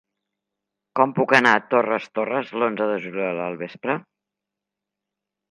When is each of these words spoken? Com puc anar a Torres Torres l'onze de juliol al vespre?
Com 0.99 1.11
puc 1.19 1.33
anar 1.39 1.51
a 1.57 1.61
Torres 1.73 2.07
Torres 2.21 2.49
l'onze 2.63 2.89
de 2.93 2.97
juliol 3.05 3.43
al 3.45 3.61
vespre? 3.61 4.01